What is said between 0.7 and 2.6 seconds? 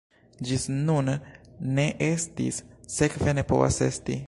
nun ne estis,